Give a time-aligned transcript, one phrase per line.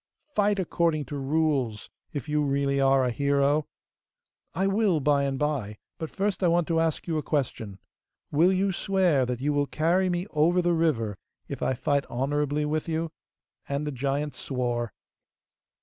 [0.33, 3.67] Fight according to rules, if you really are a hero!'
[4.55, 7.77] 'I will by and by, but first I want to ask you a question!
[8.31, 12.65] Will you swear that you will carry me over the river if I fight honourably
[12.65, 13.11] with you?'
[13.69, 14.91] And the giant swore.